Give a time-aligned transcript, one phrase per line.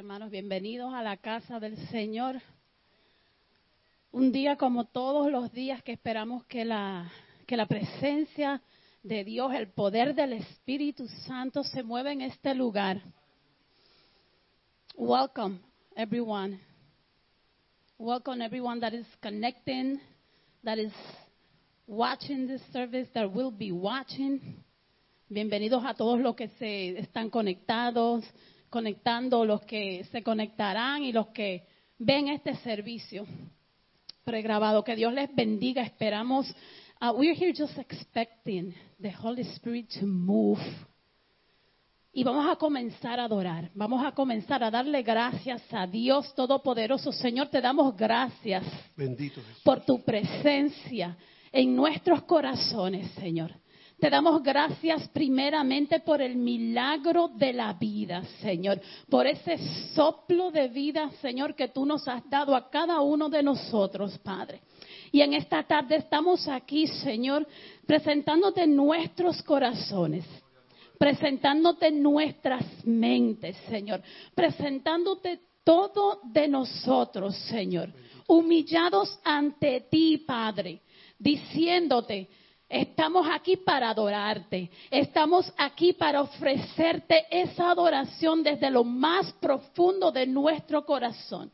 [0.00, 2.40] hermanos, bienvenidos a la casa del Señor.
[4.12, 7.12] Un día como todos los días que esperamos que la,
[7.46, 8.62] que la presencia
[9.02, 13.02] de Dios, el poder del Espíritu Santo se mueva en este lugar.
[14.96, 15.58] Welcome,
[15.94, 16.58] everyone.
[17.98, 20.00] Welcome, everyone that is connecting,
[20.64, 20.94] that is
[21.86, 24.64] watching this service, that will be watching.
[25.28, 28.24] Bienvenidos a todos los que se están conectados,
[28.70, 31.66] conectando, los que se conectarán y los que
[31.98, 33.26] ven este servicio
[34.24, 34.82] pregrabado.
[34.82, 35.82] Que Dios les bendiga.
[35.82, 36.48] Esperamos.
[37.02, 40.60] Uh, we're here just expecting the Holy Spirit to move.
[42.12, 43.70] Y vamos a comenzar a adorar.
[43.74, 47.12] Vamos a comenzar a darle gracias a Dios Todopoderoso.
[47.12, 48.64] Señor, te damos gracias
[48.96, 49.62] Bendito Jesús.
[49.62, 51.16] por tu presencia
[51.52, 53.52] en nuestros corazones, Señor.
[54.00, 59.58] Te damos gracias primeramente por el milagro de la vida, Señor, por ese
[59.94, 64.62] soplo de vida, Señor, que tú nos has dado a cada uno de nosotros, Padre.
[65.12, 67.46] Y en esta tarde estamos aquí, Señor,
[67.86, 70.24] presentándote nuestros corazones,
[70.98, 74.00] presentándote nuestras mentes, Señor,
[74.34, 77.92] presentándote todo de nosotros, Señor,
[78.26, 80.80] humillados ante ti, Padre,
[81.18, 82.30] diciéndote,
[82.70, 84.70] Estamos aquí para adorarte.
[84.92, 91.50] Estamos aquí para ofrecerte esa adoración desde lo más profundo de nuestro corazón.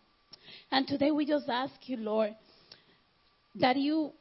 [0.70, 2.37] And today we just ask you, Lord,
[3.59, 4.12] that you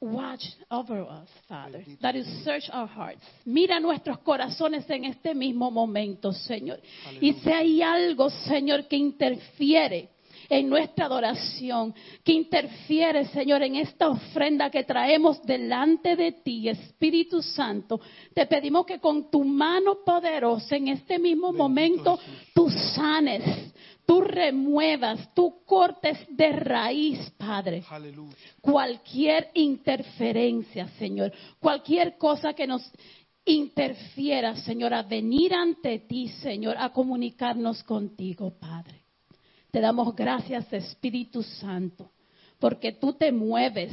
[0.00, 3.22] watch over us, Father, that you search our hearts.
[3.44, 6.80] Mira nuestros corazones en este mismo momento, Señor.
[7.20, 10.10] Y si hay algo, Señor, que interfiere
[10.48, 11.94] en nuestra adoración,
[12.24, 18.00] que interfiere, Señor, en esta ofrenda que traemos delante de ti, Espíritu Santo.
[18.34, 22.52] Te pedimos que con tu mano poderosa en este mismo Bendito momento Jesús.
[22.54, 23.74] tú sanes,
[24.06, 28.36] tú remuevas, tú cortes de raíz, Padre Aleluya.
[28.60, 32.90] cualquier interferencia, Señor, cualquier cosa que nos
[33.44, 39.05] interfiera, Señor, a venir ante ti, Señor, a comunicarnos contigo, Padre.
[39.76, 42.10] Te damos gracias, Espíritu Santo,
[42.58, 43.92] porque tú te mueves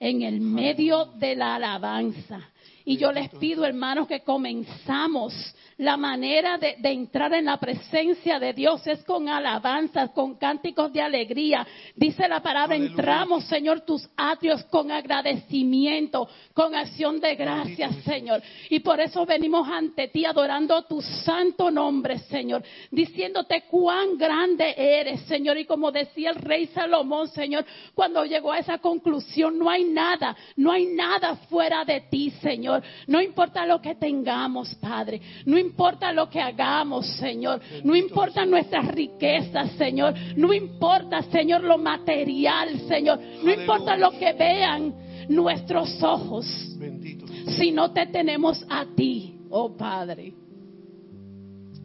[0.00, 2.40] en el medio de la alabanza.
[2.84, 5.34] Y yo les pido, hermanos, que comenzamos.
[5.76, 10.92] La manera de, de entrar en la presencia de Dios es con alabanzas, con cánticos
[10.92, 11.66] de alegría.
[11.96, 12.92] Dice la palabra, Aleluya.
[12.92, 17.94] entramos, Señor, tus atrios con agradecimiento, con acción de gracias.
[18.04, 18.42] Señor.
[18.70, 25.22] Y por eso venimos ante ti adorando tu santo nombre, Señor, diciéndote cuán grande eres,
[25.22, 25.58] Señor.
[25.58, 27.64] Y como decía el rey Salomón, Señor,
[27.94, 32.73] cuando llegó a esa conclusión, no hay nada, no hay nada fuera de ti, Señor.
[33.06, 35.20] No importa lo que tengamos, Padre.
[35.46, 37.60] No importa lo que hagamos, Señor.
[37.82, 40.14] No importa nuestras riquezas, Señor.
[40.36, 43.18] No importa, Señor, lo material, Señor.
[43.42, 44.94] No importa lo que vean
[45.28, 46.46] nuestros ojos.
[46.78, 47.26] Bendito.
[47.58, 50.32] Si no te tenemos a ti, oh Padre,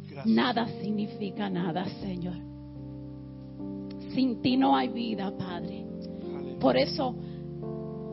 [0.10, 0.26] Gracias.
[0.26, 2.36] nada significa nada, Señor.
[4.14, 5.86] Sin ti no hay vida, Padre.
[6.60, 7.16] Por eso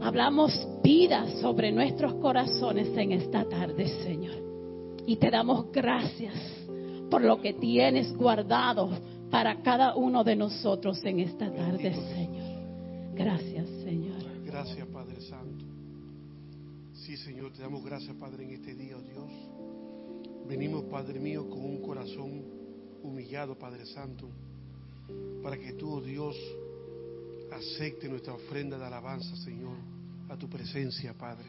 [0.02, 4.34] hablamos vida sobre nuestros corazones en esta tarde, Señor.
[5.06, 6.34] Y te damos gracias
[7.10, 8.90] por lo que tienes guardado
[9.30, 13.14] para cada uno de nosotros en esta tarde, Señor.
[13.14, 14.22] Gracias, Señor.
[14.44, 15.64] Gracias, Padre Santo.
[16.92, 19.30] Sí, Señor, te damos gracias, Padre, en este día, oh Dios.
[20.48, 22.42] Venimos, Padre mío, con un corazón
[23.02, 24.28] humillado, Padre Santo,
[25.42, 26.36] para que tú, oh Dios,
[27.56, 29.76] acepte nuestra ofrenda de alabanza, Señor,
[30.28, 31.48] a tu presencia, Padre.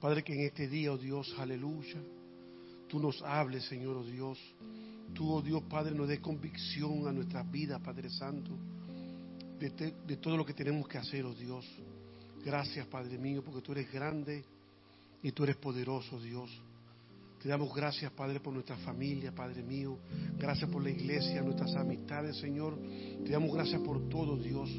[0.00, 2.02] Padre, que en este día, oh Dios, aleluya,
[2.88, 4.38] tú nos hables, Señor, oh Dios.
[5.14, 8.50] Tú, oh Dios, Padre, nos dé convicción a nuestras vidas, Padre Santo
[9.58, 11.64] de, de todo lo que tenemos que hacer, oh Dios.
[12.44, 14.44] Gracias, Padre mío, porque tú eres grande
[15.22, 16.50] y tú eres poderoso, Dios.
[17.44, 19.98] Te damos gracias, Padre, por nuestra familia, Padre mío.
[20.38, 22.78] Gracias por la iglesia, nuestras amistades, Señor.
[23.22, 24.70] Te damos gracias por todo, Dios.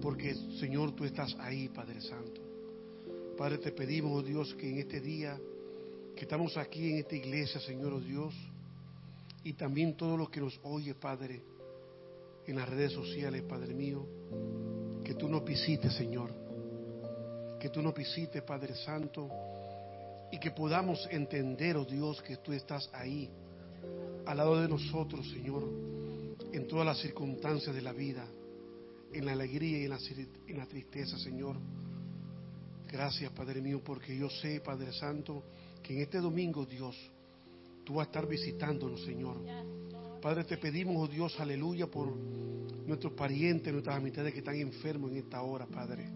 [0.00, 2.40] Porque, Señor, tú estás ahí, Padre Santo.
[3.36, 5.38] Padre, te pedimos, oh Dios, que en este día,
[6.16, 8.34] que estamos aquí en esta iglesia, Señor, oh Dios,
[9.44, 11.42] y también todo lo que nos oye, Padre,
[12.46, 14.06] en las redes sociales, Padre mío,
[15.04, 16.30] que tú nos visites, Señor.
[17.60, 19.28] Que tú nos visites, Padre Santo,
[20.32, 23.28] y que podamos entender, oh Dios, que tú estás ahí,
[24.24, 25.62] al lado de nosotros, Señor,
[26.52, 28.26] en todas las circunstancias de la vida,
[29.12, 29.98] en la alegría y en la,
[30.48, 31.56] en la tristeza, Señor.
[32.90, 35.44] Gracias, Padre mío, porque yo sé, Padre Santo,
[35.82, 36.96] que en este domingo, Dios,
[37.84, 39.36] tú vas a estar visitándonos, Señor.
[40.22, 42.16] Padre, te pedimos, oh Dios, aleluya, por
[42.86, 46.08] nuestros parientes, nuestras amistades que están enfermos en esta hora, Padre.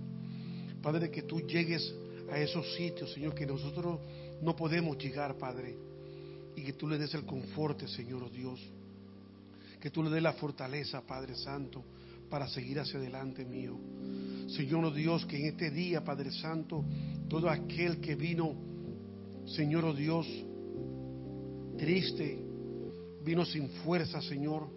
[0.81, 1.95] Padre, que tú llegues
[2.31, 4.01] a esos sitios, Señor, que nosotros
[4.43, 5.77] no podemos llegar, Padre.
[6.55, 8.61] Y que tú le des el conforte, Señor, oh Dios.
[9.81, 11.85] Que tú le des la fortaleza, Padre Santo,
[12.31, 13.79] para seguir hacia adelante, mío.
[14.49, 16.85] Señor, oh Dios, que en este día, Padre Santo,
[17.29, 18.55] todo aquel que vino,
[19.47, 20.27] Señor, oh Dios,
[21.77, 22.39] triste,
[23.23, 24.69] vino sin fuerza, Señor,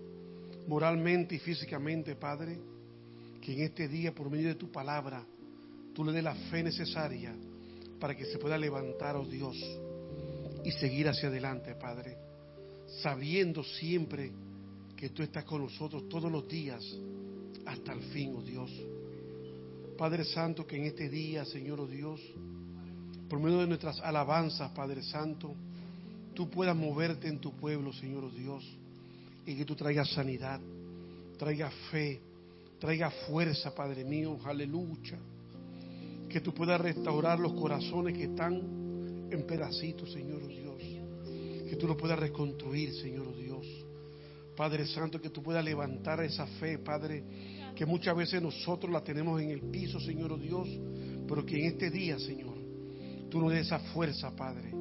[0.68, 2.60] moralmente y físicamente, Padre,
[3.42, 5.26] que en este día, por medio de tu palabra,
[6.00, 7.36] tú le des la fe necesaria
[8.00, 9.58] para que se pueda levantar, oh Dios,
[10.64, 12.16] y seguir hacia adelante, Padre,
[13.02, 14.32] sabiendo siempre
[14.96, 16.82] que tú estás con nosotros todos los días
[17.66, 18.72] hasta el fin, oh Dios.
[19.98, 22.22] Padre Santo, que en este día, Señor, oh Dios,
[23.28, 25.54] por medio de nuestras alabanzas, Padre Santo,
[26.34, 28.64] tú puedas moverte en tu pueblo, Señor oh Dios,
[29.46, 30.62] y que tú traigas sanidad,
[31.38, 32.22] traigas fe,
[32.80, 35.20] traigas fuerza, Padre mío, aleluya.
[36.30, 40.82] Que tú puedas restaurar los corazones que están en pedacitos, Señor Dios.
[41.68, 43.66] Que tú los puedas reconstruir, Señor Dios.
[44.56, 47.24] Padre Santo, que tú puedas levantar esa fe, Padre,
[47.76, 50.68] que muchas veces nosotros la tenemos en el piso, Señor Dios,
[51.28, 52.56] pero que en este día, Señor,
[53.30, 54.74] tú nos des esa fuerza, Padre,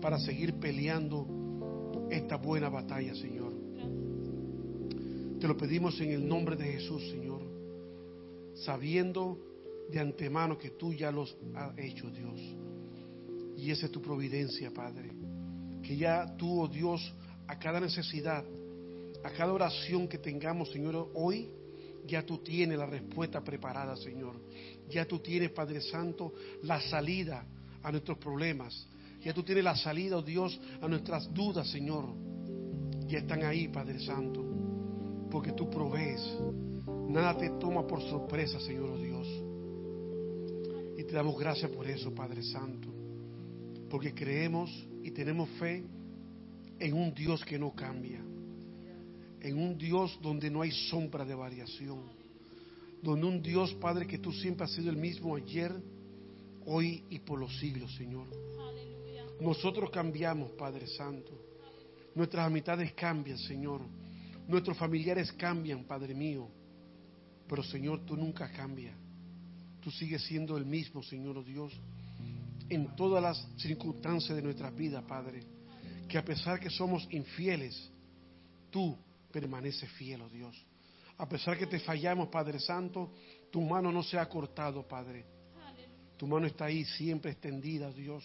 [0.00, 3.52] para seguir peleando esta buena batalla, Señor.
[5.40, 7.40] Te lo pedimos en el nombre de Jesús, Señor,
[8.54, 9.38] sabiendo
[9.90, 12.40] de antemano que tú ya los has hecho, Dios.
[13.56, 15.10] Y esa es tu providencia, Padre.
[15.82, 17.14] Que ya tú, oh Dios,
[17.46, 18.44] a cada necesidad,
[19.22, 21.48] a cada oración que tengamos, Señor, hoy,
[22.06, 24.40] ya tú tienes la respuesta preparada, Señor.
[24.88, 26.32] Ya tú tienes, Padre Santo,
[26.62, 27.44] la salida
[27.82, 28.88] a nuestros problemas.
[29.22, 32.04] Ya tú tienes la salida, oh Dios, a nuestras dudas, Señor.
[33.08, 34.44] Ya están ahí, Padre Santo.
[35.30, 36.22] Porque tú provees.
[37.08, 39.05] Nada te toma por sorpresa, Señor, oh Dios.
[41.06, 42.88] Te damos gracias por eso, Padre Santo.
[43.90, 44.70] Porque creemos
[45.02, 45.84] y tenemos fe
[46.78, 48.20] en un Dios que no cambia
[49.46, 52.02] en un Dios donde no hay sombra de variación,
[53.00, 55.72] donde un Dios, Padre, que tú siempre has sido el mismo ayer,
[56.64, 58.26] hoy y por los siglos, Señor.
[59.40, 61.30] Nosotros cambiamos, Padre Santo.
[62.16, 63.82] Nuestras amistades cambian, Señor.
[64.48, 66.48] Nuestros familiares cambian, Padre mío.
[67.46, 68.96] Pero, Señor, tú nunca cambias.
[69.86, 71.72] Tú sigues siendo el mismo, Señor oh Dios,
[72.68, 75.44] en todas las circunstancias de nuestra vida, Padre.
[76.08, 77.88] Que a pesar que somos infieles,
[78.68, 78.98] tú
[79.30, 80.60] permanece fiel, oh Dios.
[81.18, 83.12] A pesar que te fallamos, Padre Santo,
[83.52, 85.24] tu mano no se ha cortado, Padre.
[86.16, 88.24] Tu mano está ahí siempre extendida, Dios,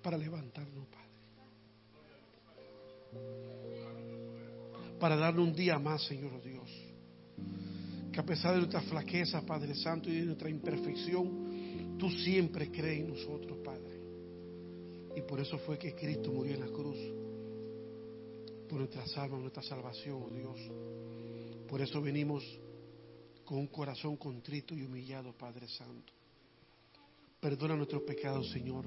[0.00, 1.10] para levantarnos, Padre.
[5.00, 6.83] Para darle un día más, Señor Dios.
[8.14, 13.00] Que a pesar de nuestras flaquezas, Padre Santo, y de nuestra imperfección, tú siempre crees
[13.00, 14.00] en nosotros, Padre.
[15.16, 16.96] Y por eso fue que Cristo murió en la cruz
[18.68, 20.60] por nuestra salva, nuestra salvación, oh Dios.
[21.68, 22.44] Por eso venimos
[23.44, 26.12] con un corazón contrito y humillado, Padre Santo.
[27.40, 28.86] Perdona nuestros pecados, Señor.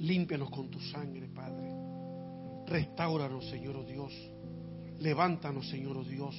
[0.00, 1.70] Límpianos con tu sangre, Padre.
[2.66, 4.12] Restauranos, Señor, oh Dios.
[4.98, 6.34] Levántanos, Señor, oh Dios.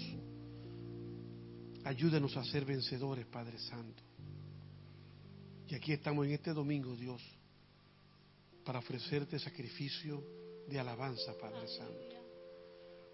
[1.86, 4.04] Ayúdenos a ser vencedores, Padre Santo.
[5.68, 7.22] Y aquí estamos en este domingo, Dios,
[8.64, 10.24] para ofrecerte sacrificio
[10.68, 12.16] de alabanza, Padre Santo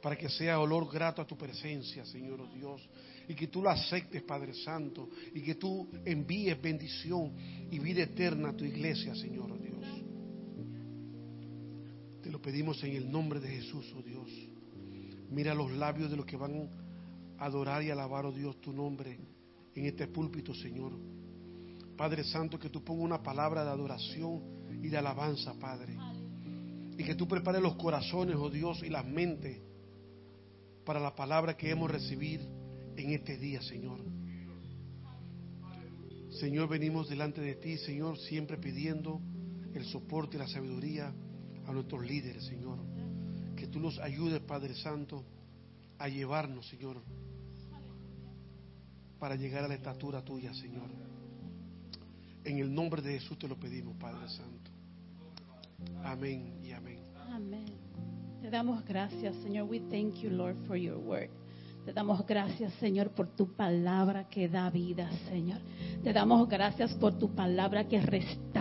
[0.01, 2.81] para que sea olor grato a tu presencia, Señor oh Dios,
[3.27, 7.33] y que tú lo aceptes, Padre Santo, y que tú envíes bendición
[7.69, 9.85] y vida eterna a tu iglesia, Señor Dios.
[12.23, 14.29] Te lo pedimos en el nombre de Jesús, oh Dios.
[15.29, 16.69] Mira los labios de los que van
[17.41, 19.17] adorar y alabar, oh Dios, tu nombre
[19.73, 20.93] en este púlpito, Señor.
[21.97, 24.41] Padre Santo, que tú pongas una palabra de adoración
[24.81, 25.97] y de alabanza, Padre.
[26.97, 29.59] Y que tú prepares los corazones, oh Dios, y las mentes
[30.85, 32.45] para la palabra que hemos recibido
[32.95, 33.99] en este día, Señor.
[36.29, 39.19] Señor, venimos delante de ti, Señor, siempre pidiendo
[39.73, 41.11] el soporte y la sabiduría
[41.65, 42.77] a nuestros líderes, Señor.
[43.55, 45.23] Que tú los ayudes, Padre Santo,
[45.97, 47.01] a llevarnos, Señor,
[49.21, 50.89] para llegar a la estatura tuya, Señor.
[52.43, 54.71] En el nombre de Jesús te lo pedimos, Padre Santo.
[56.03, 57.03] Amén y amén.
[57.29, 57.67] Amén.
[58.41, 59.69] Te damos gracias, Señor.
[59.69, 61.29] We thank you, Lord, for your word.
[61.85, 65.59] Te damos gracias, Señor, por tu palabra que da vida, Señor.
[66.03, 68.51] Te damos gracias por tu palabra que restaura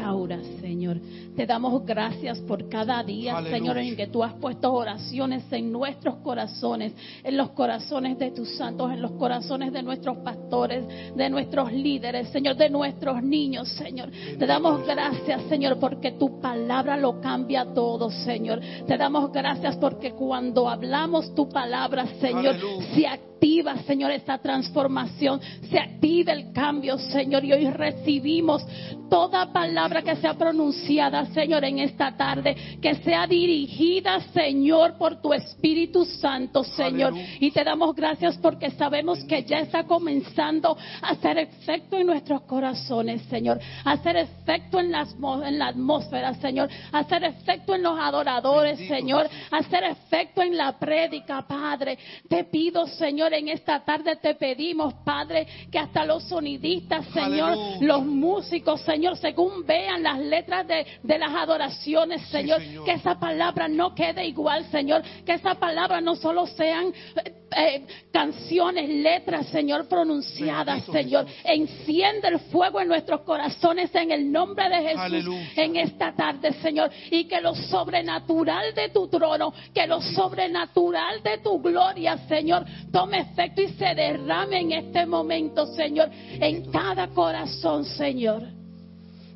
[0.60, 0.98] Señor.
[1.36, 3.56] Te damos gracias por cada día, Aleluya.
[3.56, 8.56] Señor, en que tú has puesto oraciones en nuestros corazones, en los corazones de tus
[8.56, 10.84] santos, en los corazones de nuestros pastores,
[11.14, 14.10] de nuestros líderes, Señor, de nuestros niños, Señor.
[14.10, 18.60] Te damos gracias, Señor, porque tu palabra lo cambia todo, Señor.
[18.86, 22.94] Te damos gracias porque cuando hablamos tu palabra, Señor, Aleluya.
[22.94, 28.62] se their activa, Señor, esta transformación, se activa el cambio, Señor, y hoy recibimos
[29.08, 35.32] toda palabra que sea pronunciada, Señor, en esta tarde, que sea dirigida, Señor, por tu
[35.32, 37.12] Espíritu Santo, Señor.
[37.12, 37.36] Aleluya.
[37.40, 42.42] Y te damos gracias porque sabemos que ya está comenzando a hacer efecto en nuestros
[42.42, 48.78] corazones, Señor, a hacer efecto en, la atmósfera, Señor, a hacer efecto en los adoradores,
[48.78, 49.48] Bendito Señor, Jesús.
[49.50, 51.98] hacer efecto en la prédica, Padre.
[52.28, 57.86] Te pido, Señor, en esta tarde te pedimos, Padre, que hasta los sonidistas, Señor, Aleluya.
[57.86, 63.18] los músicos, Señor, según vean las letras de, de las adoraciones, Sí, Señor, que esa
[63.18, 66.92] palabra no quede igual, Señor, que esa palabra no solo sean
[67.24, 71.26] eh, eh, canciones, letras, Señor, pronunciadas, Bendito Señor.
[71.26, 71.40] Jesús.
[71.44, 75.48] Enciende el fuego en nuestros corazones en el nombre de Jesús Aleluya.
[75.56, 81.38] en esta tarde, Señor, y que lo sobrenatural de tu trono, que lo sobrenatural de
[81.38, 87.84] tu gloria, Señor, tome efecto y se derrame en este momento, Señor, en cada corazón,
[87.84, 88.42] Señor.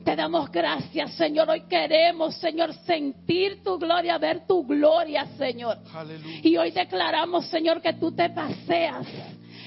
[0.04, 1.48] Te damos gracias, Señor.
[1.48, 5.78] Hoy queremos, Señor, sentir tu gloria, ver tu gloria, Señor.
[5.94, 6.40] Aleluya.
[6.42, 9.06] Y hoy declaramos, Señor, que tú te paseas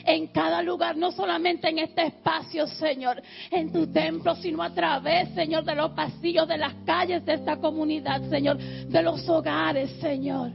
[0.06, 5.30] en cada lugar, no solamente en este espacio, Señor, en tu templo, sino a través,
[5.34, 10.52] Señor, de los pasillos, de las calles de esta comunidad, Señor, de los hogares, Señor.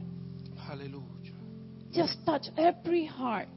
[1.93, 3.47] Just touch every heart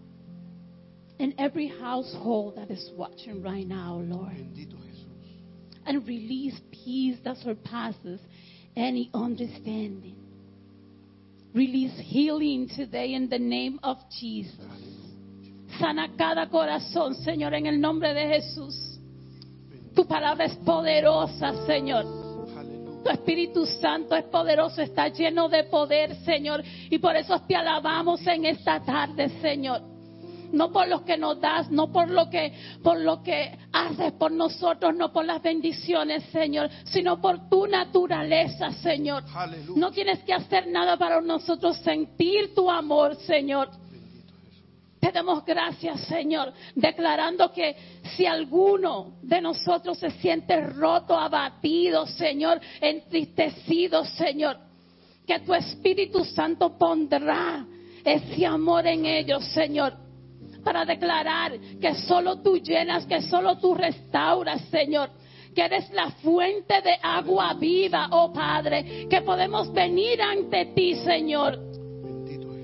[1.18, 4.36] and every household that is watching right now, Lord.
[4.54, 4.86] Jesús.
[5.86, 8.20] and release peace that surpasses
[8.76, 10.16] any understanding.
[11.54, 14.58] Release healing today in the name of Jesus.
[15.78, 18.98] Sana cada corazón, Señor, en el nombre de Jesús.
[19.94, 22.25] Tu palabra es poderosa, Señor.
[23.06, 23.12] Tu Aleluya.
[23.12, 26.62] Espíritu Santo es poderoso, está lleno de poder, Señor.
[26.90, 29.80] Y por eso te alabamos en esta tarde, Señor.
[30.52, 34.32] No por lo que nos das, no por lo que por lo que haces por
[34.32, 39.22] nosotros, no por las bendiciones, Señor, sino por tu naturaleza, Señor.
[39.34, 39.80] Aleluya.
[39.80, 43.70] No tienes que hacer nada para nosotros sentir tu amor, Señor.
[45.00, 47.76] Te damos gracias, Señor, declarando que
[48.16, 54.58] si alguno de nosotros se siente roto, abatido, Señor, entristecido, Señor,
[55.26, 57.66] que tu Espíritu Santo pondrá
[58.04, 59.94] ese amor en ellos, Señor,
[60.64, 65.10] para declarar que solo tú llenas, que solo tú restauras, Señor.
[65.54, 71.65] Que eres la fuente de agua viva, oh Padre, que podemos venir ante ti, Señor.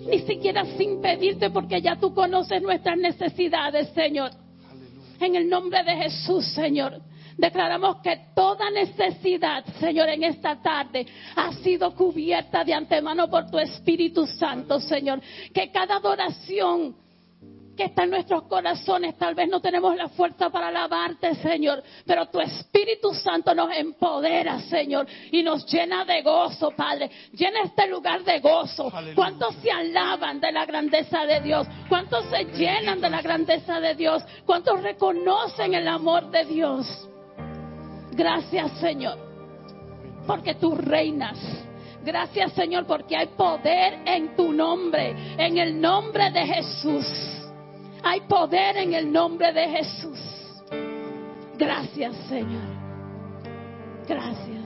[0.06, 4.30] Ni siquiera sin pedirte porque ya tú conoces nuestras necesidades, Señor.
[4.70, 5.26] Aleluya.
[5.26, 7.00] En el nombre de Jesús, Señor.
[7.36, 13.58] Declaramos que toda necesidad, Señor, en esta tarde ha sido cubierta de antemano por tu
[13.58, 15.20] Espíritu Santo, Señor.
[15.52, 16.94] Que cada adoración
[17.76, 22.26] que está en nuestros corazones, tal vez no tenemos la fuerza para alabarte, Señor, pero
[22.26, 27.10] tu Espíritu Santo nos empodera, Señor, y nos llena de gozo, Padre.
[27.32, 28.90] Llena este lugar de gozo.
[28.92, 29.14] Aleluya.
[29.14, 31.66] ¿Cuántos se alaban de la grandeza de Dios?
[31.88, 34.22] ¿Cuántos se llenan de la grandeza de Dios?
[34.44, 37.08] ¿Cuántos reconocen el amor de Dios?
[38.12, 39.18] Gracias, Señor,
[40.26, 41.38] porque tú reinas.
[42.04, 47.41] Gracias, Señor, porque hay poder en tu nombre, en el nombre de Jesús.
[48.02, 50.18] Hay poder en el nombre de Jesús.
[51.56, 52.62] Gracias, Señor.
[54.08, 54.61] Gracias.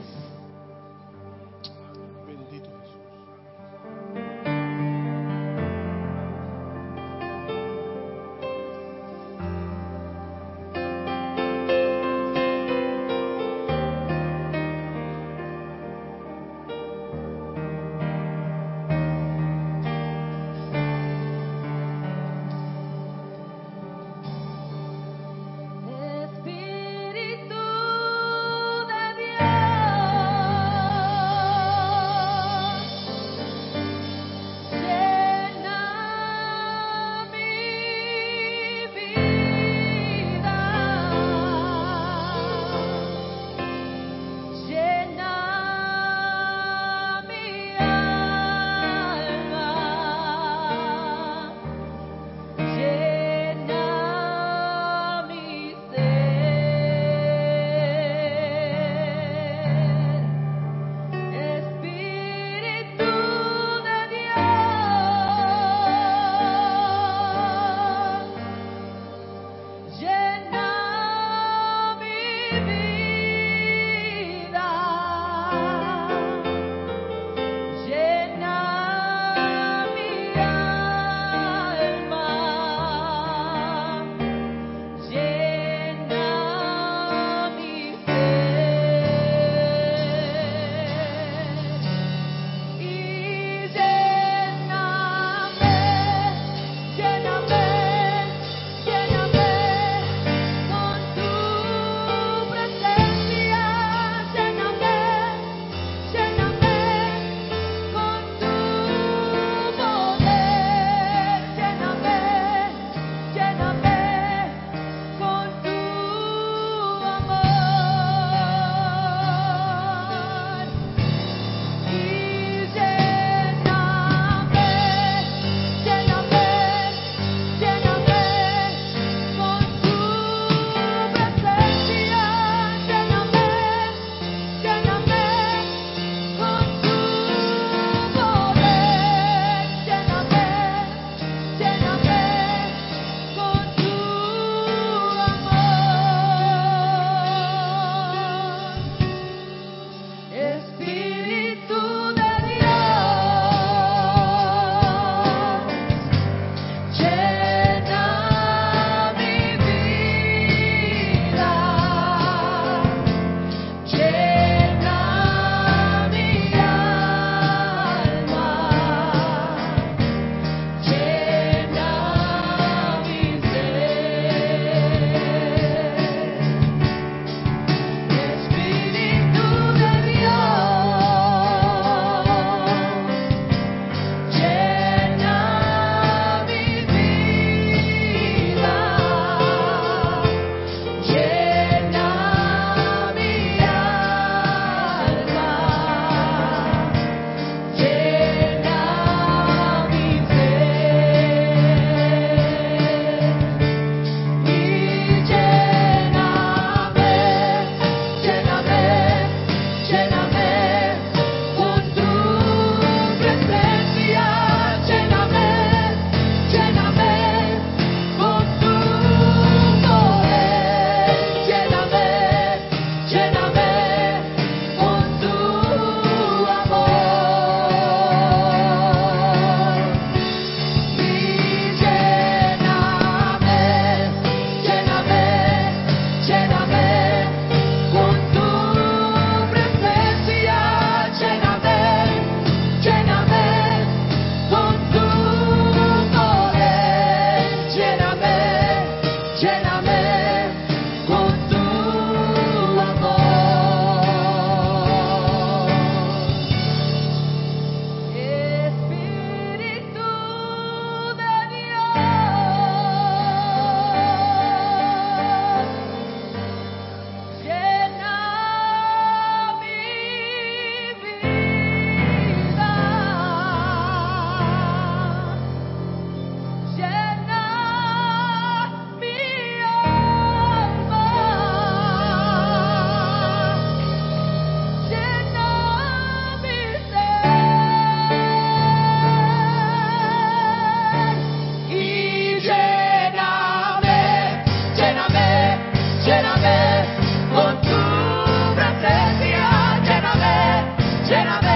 [301.07, 301.46] Said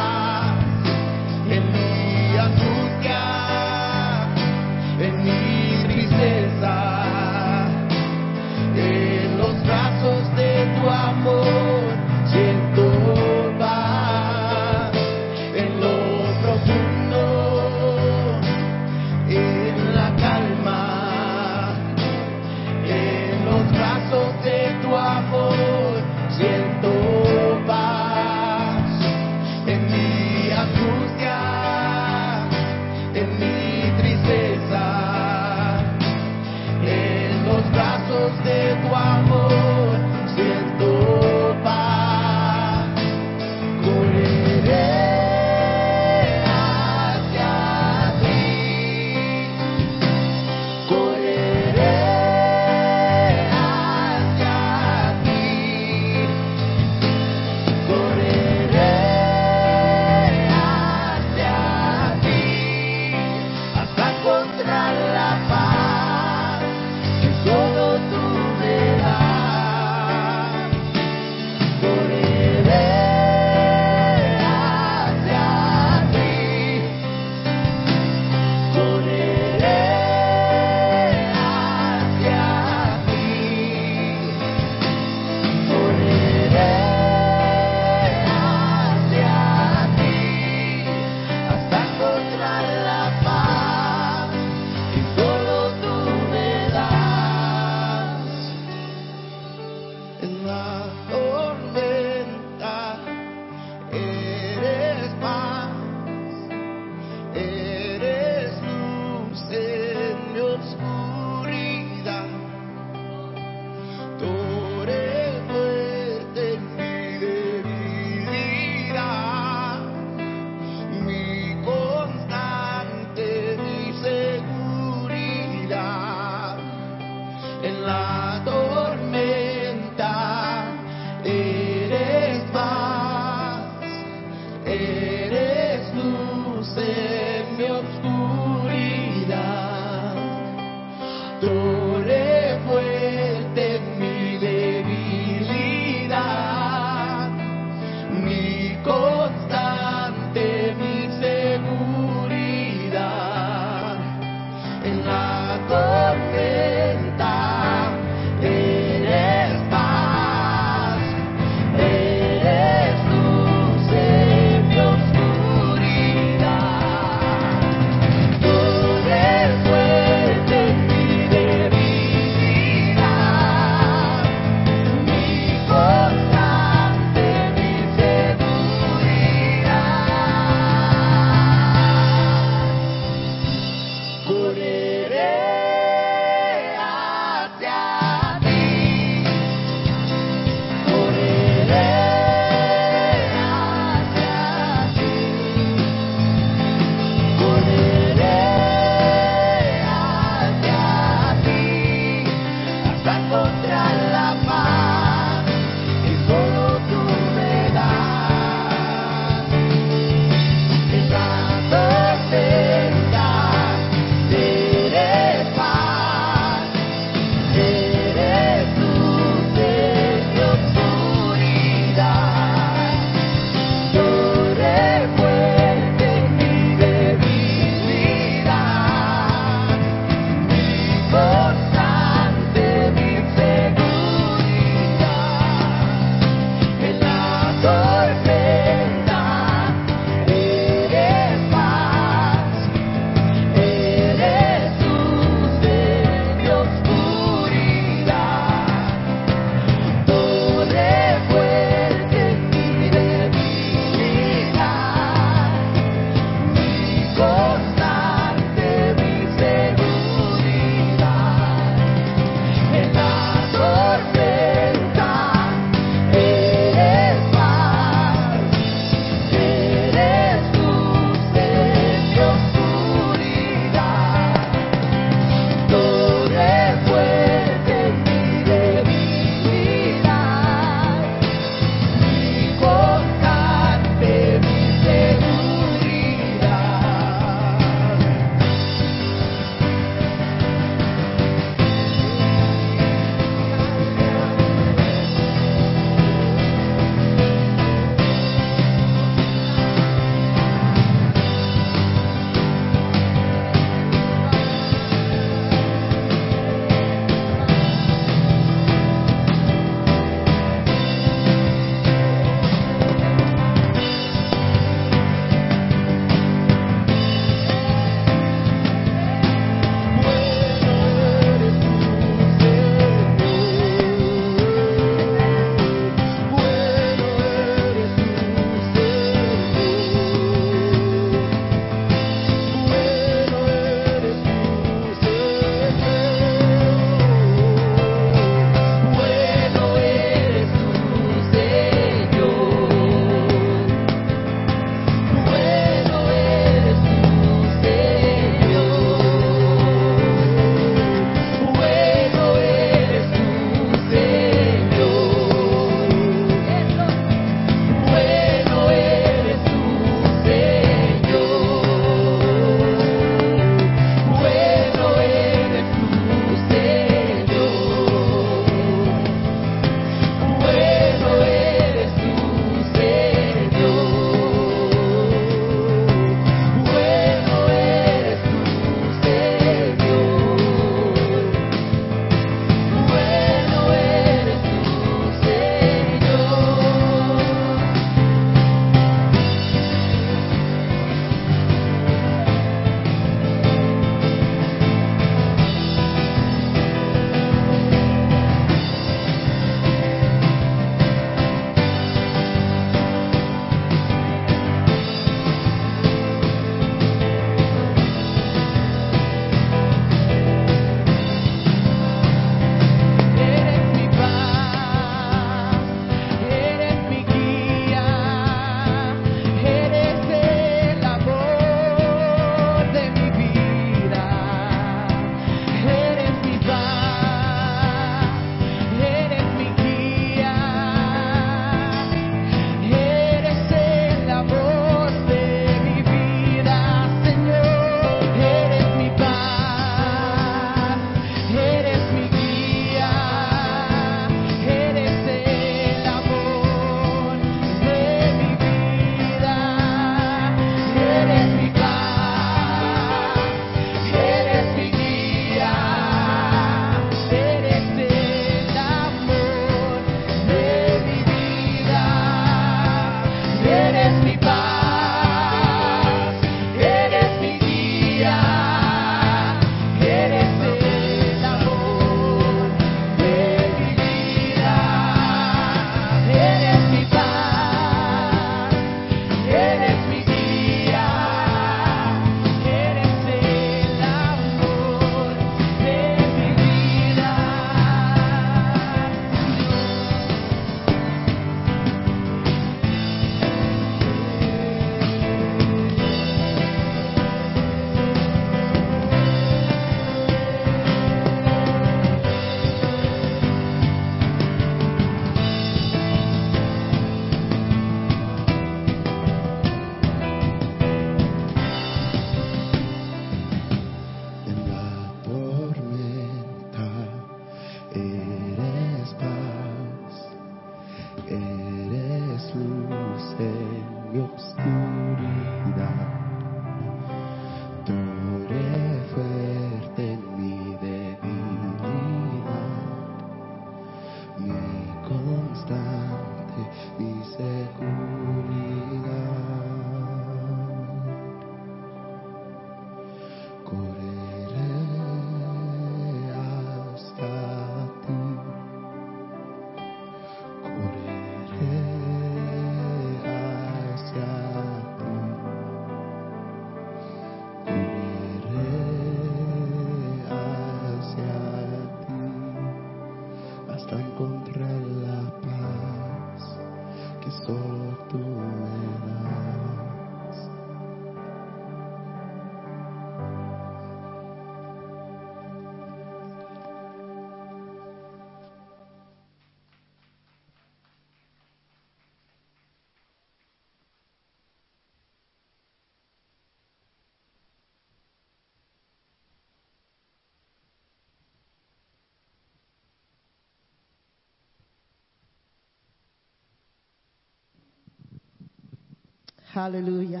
[599.36, 600.00] Aleluya.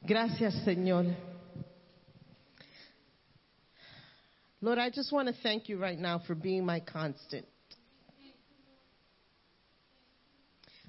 [0.00, 1.14] Gracias, Señor.
[4.62, 7.44] Lord, I just want to thank you right now for being my constant.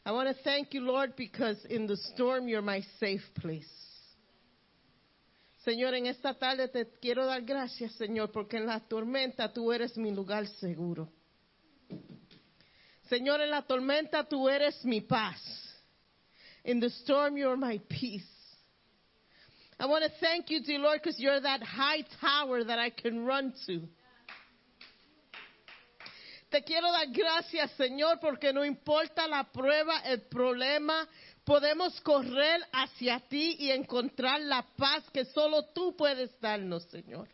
[0.05, 3.67] I want to thank you, Lord, because in the storm you're my safe place.
[5.65, 9.97] Señor, en esta tarde te quiero dar gracias, Señor, porque en la tormenta tú eres
[9.97, 11.09] mi lugar seguro.
[13.09, 15.66] Señor, en la tormenta tú eres mi paz.
[16.68, 18.28] In the storm you're my peace.
[19.80, 23.26] I want to thank you, dear Lord, because you're that high tower that I can
[23.26, 23.82] run to.
[26.51, 31.07] Te quiero dar gracias, Señor, porque no importa la prueba, el problema,
[31.45, 37.28] podemos correr hacia ti y encontrar la paz que solo tú puedes darnos, Señor.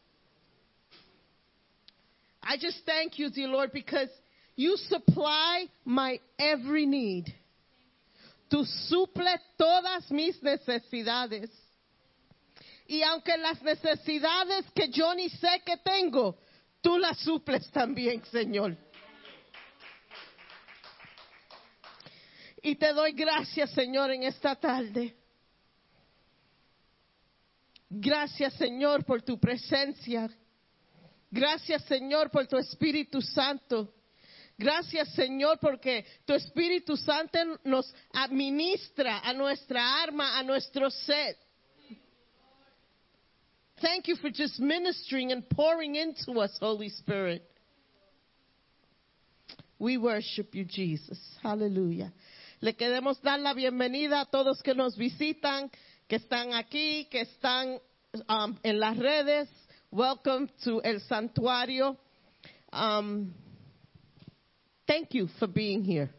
[2.43, 4.09] I just thank you, dear Lord, because
[4.55, 7.33] you supply my every need.
[8.53, 11.49] Tú suple todas mis necesidades.
[12.85, 16.37] Y aunque las necesidades que yo ni sé que tengo,
[16.79, 18.77] tú las suples también, Señor.
[22.61, 25.15] Y te doy gracias, Señor, en esta tarde.
[27.89, 30.29] Gracias, Señor, por tu presencia.
[31.31, 33.91] Gracias, Señor, por tu Espíritu Santo.
[34.63, 41.35] Gracias, Señor, porque tu Espíritu Santo nos administra a nuestra arma, a nuestro ser.
[43.81, 47.43] Thank you for just ministering and pouring into us, Holy Spirit.
[49.79, 51.19] We worship you, Jesus.
[51.43, 52.13] Hallelujah.
[52.61, 55.69] Le queremos dar la bienvenida a todos que nos visitan,
[56.07, 57.81] que están aquí, que están
[58.29, 59.49] um, en las redes.
[59.91, 61.97] Welcome to El Santuario.
[62.71, 63.33] Um,
[64.93, 66.09] thank you for being here.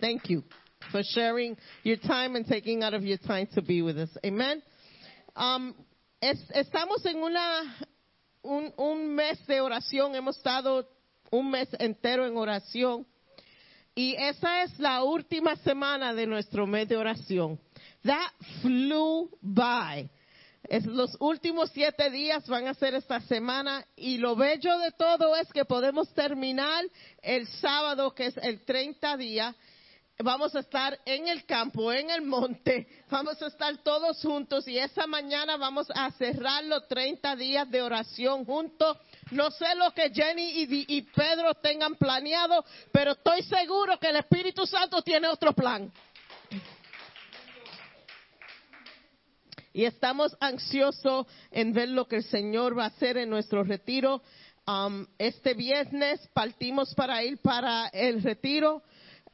[0.00, 0.42] Thank you
[0.90, 4.10] for sharing your time and taking out of your time to be with us.
[4.26, 4.60] Amen.
[5.36, 5.74] Um,
[6.20, 7.76] es, estamos en una,
[8.42, 10.16] un, un mes de oración.
[10.16, 10.84] Hemos estado
[11.30, 13.06] un mes entero en oración.
[13.94, 17.60] Y esa es la última semana de nuestro mes de oración.
[18.02, 20.10] That flew by.
[20.68, 25.36] Es, los últimos siete días van a ser esta semana y lo bello de todo
[25.36, 26.84] es que podemos terminar
[27.22, 29.54] el sábado, que es el 30 día.
[30.18, 34.78] Vamos a estar en el campo, en el monte, vamos a estar todos juntos y
[34.78, 38.96] esa mañana vamos a cerrar los 30 días de oración juntos.
[39.32, 44.16] No sé lo que Jenny y, y Pedro tengan planeado, pero estoy seguro que el
[44.16, 45.92] Espíritu Santo tiene otro plan.
[49.74, 54.22] Y estamos ansiosos en ver lo que el Señor va a hacer en nuestro retiro.
[54.66, 58.82] Um, este viernes partimos para ir para el retiro.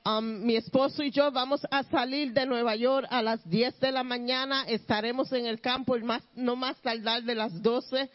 [0.02, 3.92] Um, mi esposo y yo vamos a salir de Nueva York a las 10 de
[3.92, 4.64] la mañana.
[4.66, 5.94] Estaremos en el campo
[6.34, 8.10] no más tardar de las 12.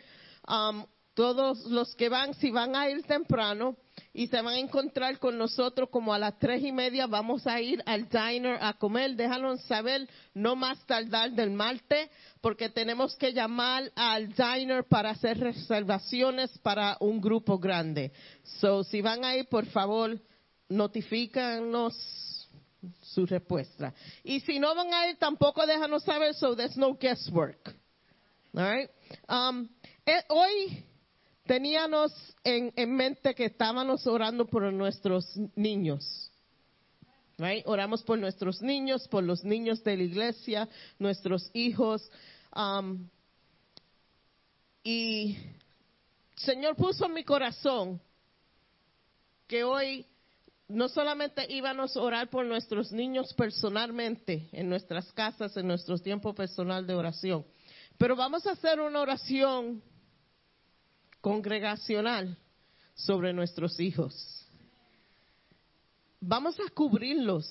[0.48, 3.78] Um, todos los que van, si van a ir temprano
[4.16, 7.60] y se van a encontrar con nosotros como a las tres y media, vamos a
[7.60, 9.14] ir al diner a comer.
[9.14, 12.10] Déjanos saber no más tardar del martes,
[12.40, 18.14] porque tenemos que llamar al diner para hacer reservaciones para un grupo grande.
[18.62, 20.18] So, si van a ir, por favor,
[20.70, 21.94] notifícanos
[23.02, 23.94] su respuesta.
[24.24, 27.76] Y si no van a ir, tampoco déjanos saber, so there's no guesswork.
[28.56, 28.90] All right?
[29.28, 29.68] Um,
[30.06, 30.86] eh, hoy
[31.46, 32.12] teníamos
[32.44, 35.26] en, en, mente que estábamos orando por nuestros
[35.56, 36.32] niños.
[37.66, 40.70] Oramos por nuestros niños, por los niños de la iglesia,
[41.00, 42.10] nuestros hijos.
[42.56, 43.10] Um,
[44.84, 45.38] y
[46.36, 48.02] Señor puso en mi corazón
[49.48, 50.06] que hoy
[50.68, 56.34] no solamente íbamos a orar por nuestros niños personalmente, en nuestras casas, en nuestro tiempo
[56.34, 57.46] personal de oración,
[57.98, 59.84] pero vamos a hacer una oración
[61.26, 62.38] congregacional
[62.94, 64.14] sobre nuestros hijos.
[66.20, 67.48] Vamos a cubrirlos,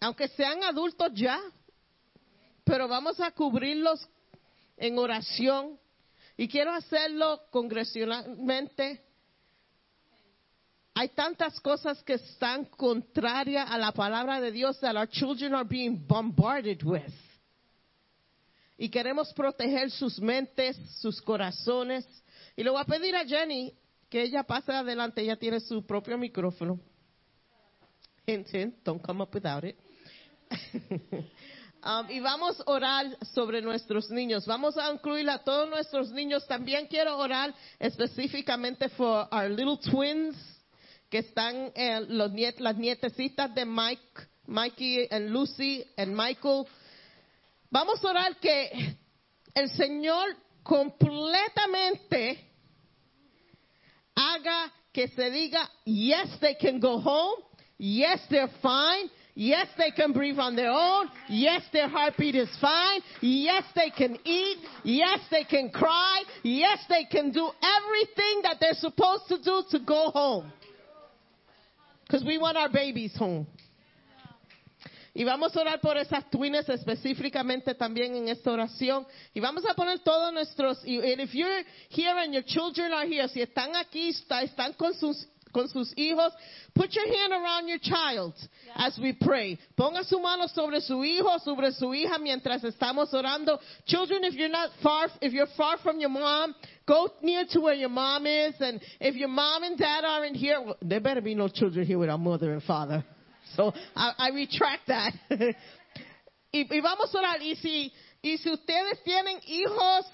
[0.00, 1.40] aunque sean adultos ya,
[2.64, 4.04] pero vamos a cubrirlos
[4.76, 5.78] en oración
[6.36, 9.04] y quiero hacerlo congregacionalmente.
[10.94, 15.68] Hay tantas cosas que están contrarias a la palabra de Dios that our children are
[15.68, 17.14] being bombarded with.
[18.76, 22.04] Y queremos proteger sus mentes, sus corazones.
[22.56, 23.74] Y le voy a pedir a Jenny
[24.08, 26.78] que ella pase adelante, ella tiene su propio micrófono.
[28.26, 29.76] Hint, hint, don't come up without it.
[31.82, 34.46] um, y vamos a orar sobre nuestros niños.
[34.46, 36.46] Vamos a incluir a todos nuestros niños.
[36.46, 40.36] También quiero orar específicamente for our little twins
[41.10, 46.66] que están eh, los niet las nietecitas de Mike Mikey and Lucy and Michael.
[47.70, 48.96] Vamos a orar que
[49.54, 52.38] el Señor completamente
[54.16, 57.40] haga que se diga, yes, they can go home.
[57.78, 59.10] Yes, they're fine.
[59.34, 61.08] Yes, they can breathe on their own.
[61.28, 63.00] Yes, their heartbeat is fine.
[63.20, 64.58] Yes, they can eat.
[64.84, 66.22] Yes, they can cry.
[66.44, 70.52] Yes, they can do everything that they're supposed to do to go home.
[72.06, 73.48] Because we want our babies home.
[75.16, 79.06] Y vamos a orar por esas twins específicamente también en esta oración.
[79.32, 83.06] Y vamos a poner todos nuestros, y and if you're here and your children are
[83.06, 86.32] here, si están aquí, está- están con sus, con sus hijos,
[86.74, 88.34] put your hand around your child
[88.74, 89.56] as we pray.
[89.76, 93.60] Ponga su mano sobre su hijo, sobre su hija mientras estamos orando.
[93.86, 96.56] Children, if you're not far, if you're far from your mom,
[96.88, 98.60] go near to where your mom is.
[98.60, 101.98] And if your mom and dad aren't here, well, there better be no children here
[102.00, 103.04] without mother and father.
[103.54, 105.14] So I, retract that.
[106.52, 107.42] y, vamos a orar.
[107.42, 107.92] Y si,
[108.22, 110.06] y si ustedes tienen hijos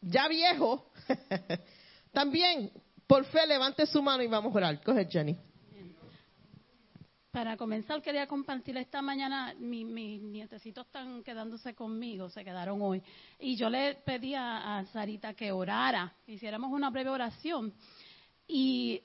[0.00, 0.80] ya viejos,
[2.12, 2.70] también
[3.06, 4.80] por fe levante su mano y vamos a orar.
[4.86, 5.36] Ahead, Jenny.
[7.30, 13.02] Para comenzar, quería compartir esta mañana, mi- mis nietecitos están quedándose conmigo, se quedaron hoy.
[13.38, 17.72] Y yo le pedí a, a Sarita que orara, hiciéramos una breve oración.
[18.46, 19.00] Y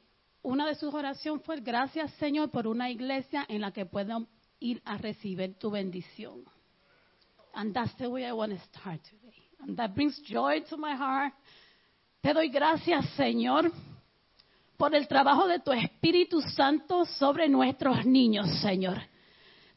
[0.48, 4.28] una de sus oraciones fue, gracias Señor por una iglesia en la que puedan
[4.62, 6.46] ir a recibir tu bendición.
[7.54, 9.36] And that's the way I want to start today.
[9.60, 11.34] And that brings joy to my heart.
[12.22, 13.74] Te doy gracias, Señor,
[14.78, 19.02] por el trabajo de tu Espíritu Santo sobre nuestros niños, Señor.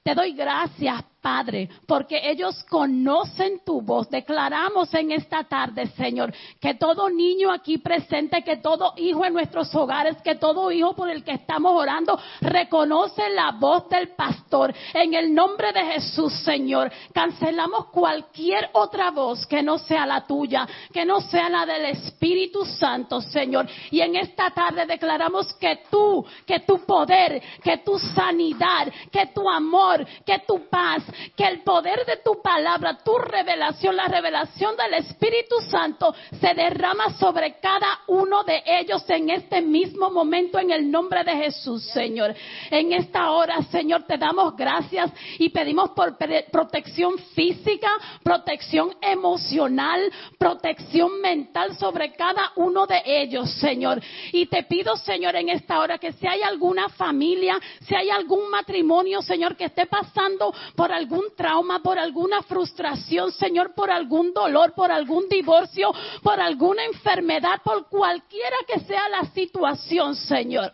[0.05, 4.09] Te doy gracias, Padre, porque ellos conocen tu voz.
[4.09, 9.75] Declaramos en esta tarde, Señor, que todo niño aquí presente, que todo hijo en nuestros
[9.75, 14.75] hogares, que todo hijo por el que estamos orando, reconoce la voz del pastor.
[14.95, 20.67] En el nombre de Jesús, Señor, cancelamos cualquier otra voz que no sea la tuya,
[20.93, 23.67] que no sea la del Espíritu Santo, Señor.
[23.91, 29.49] Y en esta tarde declaramos que tú, que tu poder, que tu sanidad, que tu
[29.49, 31.03] amor, que tu paz,
[31.37, 37.11] que el poder de tu palabra, tu revelación, la revelación del Espíritu Santo se derrama
[37.19, 42.35] sobre cada uno de ellos en este mismo momento en el nombre de Jesús, Señor.
[42.71, 46.17] En esta hora, Señor, te damos gracias y pedimos por
[46.51, 47.91] protección física,
[48.23, 54.01] protección emocional, protección mental sobre cada uno de ellos, Señor.
[54.33, 58.51] Y te pido, Señor, en esta hora que si hay alguna familia, si hay algún
[58.51, 64.75] matrimonio, Señor, que esté pasando por algún trauma, por alguna frustración, Señor, por algún dolor,
[64.75, 65.93] por algún divorcio,
[66.23, 70.73] por alguna enfermedad, por cualquiera que sea la situación, Señor.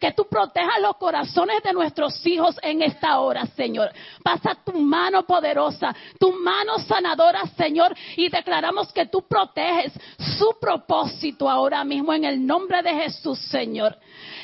[0.00, 3.90] Que tú protejas los corazones de nuestros hijos en esta hora, Señor.
[4.22, 9.92] Pasa tu mano poderosa, tu mano sanadora, Señor, y declaramos que tú proteges
[10.38, 13.96] su propósito ahora mismo en el nombre de Jesús, Señor.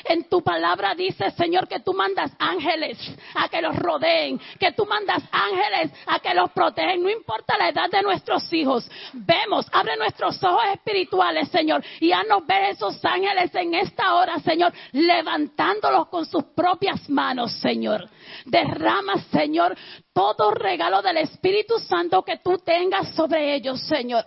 [0.05, 2.97] En tu palabra dice, Señor, que tú mandas ángeles
[3.35, 7.69] a que los rodeen, que tú mandas ángeles a que los protegen, no importa la
[7.69, 8.89] edad de nuestros hijos.
[9.13, 14.73] Vemos, abre nuestros ojos espirituales, Señor, y haznos ver esos ángeles en esta hora, Señor,
[14.91, 18.09] levantándolos con sus propias manos, Señor.
[18.45, 19.75] Derrama, Señor,
[20.13, 24.25] todo regalo del Espíritu Santo que tú tengas sobre ellos, Señor.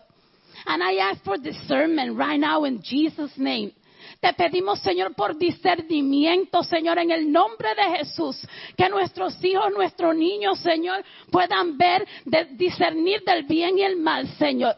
[0.64, 3.72] And I ask for discernment right now in Jesus' name.
[4.26, 8.36] Te pedimos, Señor, por discernimiento, Señor, en el nombre de Jesús.
[8.76, 12.04] Que nuestros hijos, nuestros niños, Señor, puedan ver,
[12.56, 14.74] discernir del bien y el mal, Señor.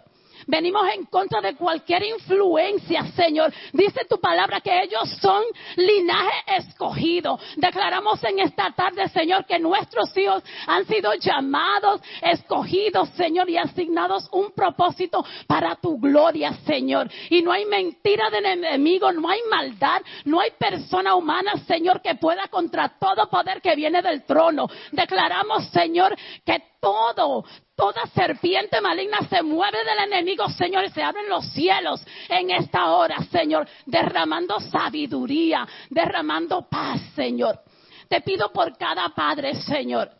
[0.48, 3.52] Venimos en contra de cualquier influencia, Señor.
[3.74, 5.42] Dice tu palabra que ellos son
[5.76, 7.38] linaje escogido.
[7.56, 14.26] Declaramos en esta tarde, Señor, que nuestros hijos han sido llamados, escogidos, Señor, y asignados
[14.32, 17.10] un propósito para tu gloria, Señor.
[17.28, 22.14] Y no hay mentira del enemigo, no hay maldad, no hay persona humana, Señor, que
[22.14, 24.66] pueda contra todo poder que viene del trono.
[24.92, 27.44] Declaramos, Señor, que todo,
[27.78, 32.90] toda serpiente maligna se mueve del enemigo, Señor, y se abren los cielos en esta
[32.90, 37.60] hora, Señor, derramando sabiduría, derramando paz, Señor.
[38.08, 40.10] Te pido por cada padre, Señor.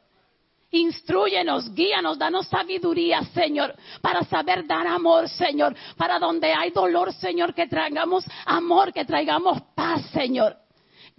[0.70, 7.54] Instruyenos, guíanos, danos sabiduría, Señor, para saber dar amor, Señor, para donde hay dolor, Señor,
[7.54, 10.56] que traigamos amor, que traigamos paz, Señor.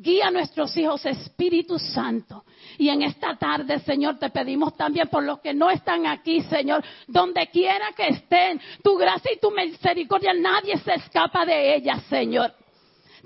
[0.02, 2.46] Guía a nuestros hijos, Espíritu Santo.
[2.78, 6.82] Y en esta tarde, Señor, te pedimos también por los que no están aquí, Señor,
[7.06, 12.54] donde quiera que estén, tu gracia y tu misericordia, nadie se escapa de ellas, Señor.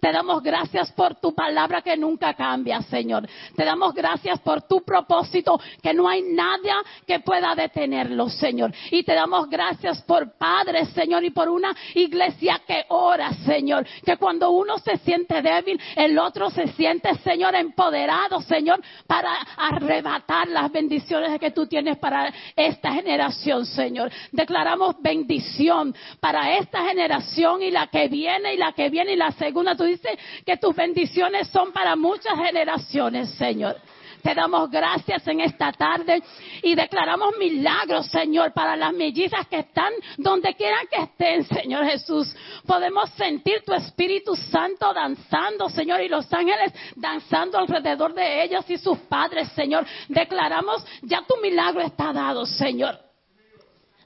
[0.04, 3.26] Te damos gracias por tu palabra que nunca cambia, Señor.
[3.56, 8.74] Te damos gracias por tu propósito, que no hay nada que pueda detenerlo, Señor.
[8.92, 13.88] Y te damos gracias por Padre, Señor, y por una iglesia que ora, Señor.
[14.06, 20.50] Que cuando uno se siente débil, el otro se siente, Señor, empoderado, Señor, para arrebatar
[20.50, 24.12] las bendiciones que tú tienes para esta generación, Señor.
[24.34, 29.32] Declaramos bendición para esta generación y la que viene y la que viene y la
[29.32, 29.78] segunda.
[29.78, 33.78] Tú dices que tus bendiciones son para muchas generaciones, Señor.
[34.24, 36.24] Te damos gracias en esta tarde
[36.62, 42.34] y declaramos milagros, Señor, para las mellizas que están donde quieran que estén, Señor Jesús.
[42.66, 48.78] Podemos sentir tu Espíritu Santo danzando, Señor, y los ángeles danzando alrededor de ellas y
[48.78, 49.86] sus padres, Señor.
[50.08, 53.13] Declaramos, ya tu milagro está dado, Señor.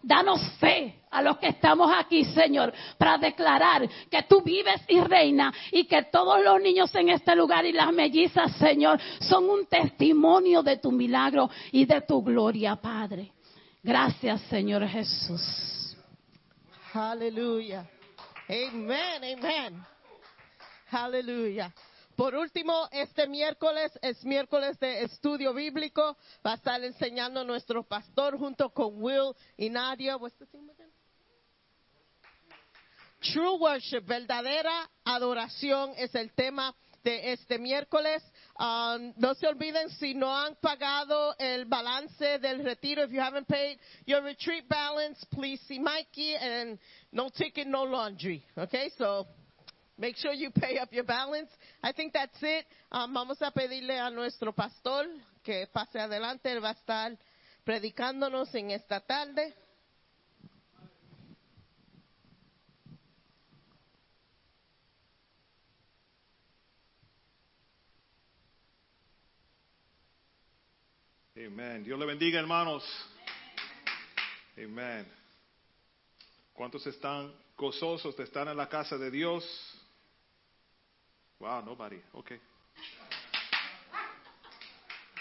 [0.02, 5.56] Danos fe a los que estamos aquí, Señor, para declarar que tú vives y reinas
[5.72, 10.62] y que todos los niños en este lugar y las mellizas, Señor, son un testimonio
[10.62, 13.32] de tu milagro y de tu gloria, Padre.
[13.84, 15.96] Gracias, Señor Jesús.
[16.94, 17.86] Aleluya.
[18.50, 19.86] Amen, amen.
[20.92, 21.74] Aleluya.
[22.18, 26.18] Por último, este miércoles es miércoles de estudio bíblico.
[26.44, 30.16] Va a estar enseñando nuestro pastor junto con Will y Nadia.
[30.16, 30.92] Again?
[33.22, 38.24] True worship, verdadera adoración es el tema de este miércoles.
[38.60, 43.04] Um, no se olviden si no han pagado el balance del retiro.
[43.04, 46.80] If you haven't paid your retreat balance, please see Mikey and
[47.12, 48.44] no ticket, no laundry.
[48.58, 49.28] Okay, so
[50.00, 51.50] Make sure you pay up your balance.
[51.82, 52.66] I think that's it.
[52.92, 55.06] Um, vamos a pedirle a nuestro pastor
[55.44, 56.52] que pase adelante.
[56.52, 57.18] Él va a estar
[57.66, 59.56] predicándonos en esta tarde.
[71.36, 71.84] Amén.
[71.84, 72.84] Dios le bendiga, hermanos.
[74.56, 75.08] Amén.
[76.54, 79.77] ¿Cuántos están gozosos de estar en la casa de Dios?
[81.40, 81.98] Wow, nobody.
[82.16, 82.38] Okay.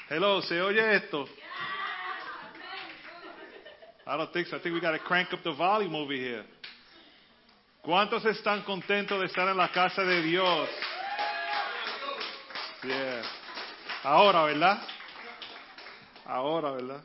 [0.08, 1.26] Hello, ¿se oye esto?
[4.06, 4.56] I don't think so.
[4.56, 6.44] I think we got to crank up the volume over here.
[7.84, 10.68] ¿Cuántos están contentos de estar en la casa de Dios?
[12.84, 13.22] Yeah.
[14.04, 14.80] Ahora, ¿verdad?
[16.24, 17.02] Ahora, ¿verdad?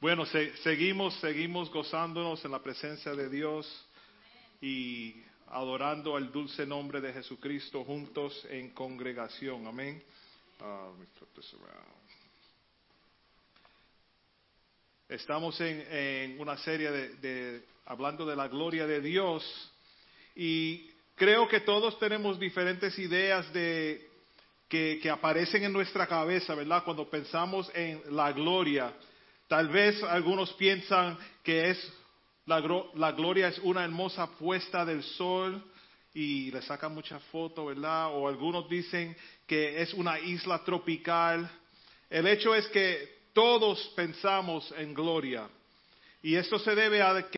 [0.00, 3.66] Bueno, se- seguimos, seguimos gozándonos en la presencia de Dios
[4.60, 9.66] y adorando al dulce nombre de Jesucristo juntos en congregación.
[9.66, 10.02] Amén.
[10.60, 11.06] Around.
[15.08, 19.72] Estamos en, en una serie de, de- hablando de la gloria de Dios
[20.36, 24.08] y creo que todos tenemos diferentes ideas de
[24.68, 26.84] que, que aparecen en nuestra cabeza, ¿verdad?
[26.84, 28.94] Cuando pensamos en la gloria.
[29.48, 31.92] Tal vez algunos piensan que es
[32.94, 35.62] la, gloria es una hermosa puesta del sol
[36.12, 38.08] y le sacan muchas fotos, ¿verdad?
[38.12, 41.48] O algunos dicen que es una isla tropical.
[42.08, 45.48] El hecho es que todos pensamos en gloria.
[46.22, 47.28] Y esto se debe a que